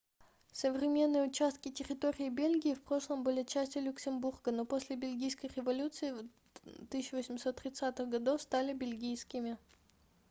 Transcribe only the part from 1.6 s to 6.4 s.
территории бельгии в прошлом были частью люксембурга но после бельгийской революции